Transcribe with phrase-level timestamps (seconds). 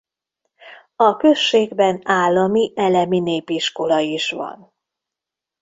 [0.95, 4.73] A községben állami elemi népiskola is van.